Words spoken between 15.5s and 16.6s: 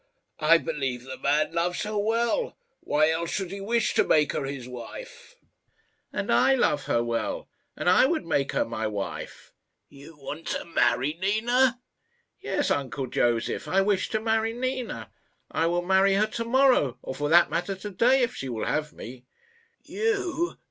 I will marry her to